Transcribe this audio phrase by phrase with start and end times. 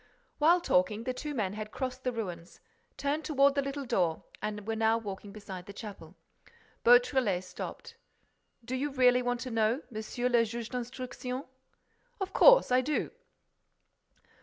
[0.39, 2.59] While talking, the two men had crossed the ruins,
[2.97, 6.15] turned toward the little door and were now walking beside the chapel.
[6.83, 7.97] Beautrelet stopped:
[8.65, 11.43] "Do you really want to know, Monsieur le Juge d'Instruction?"
[12.19, 13.11] "Of course, I do."